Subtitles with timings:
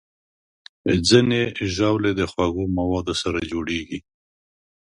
[1.09, 1.41] ځینې
[1.75, 3.99] ژاولې د خوږو موادو سره جوړېږي.